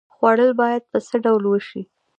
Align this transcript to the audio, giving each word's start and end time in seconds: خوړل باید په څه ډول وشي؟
خوړل 0.15 0.51
باید 0.61 0.83
په 0.91 0.97
څه 1.07 1.15
ډول 1.25 1.43
وشي؟ 1.47 1.81